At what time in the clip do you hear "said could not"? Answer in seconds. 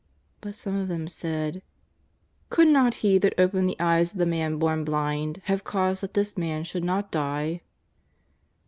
1.07-2.95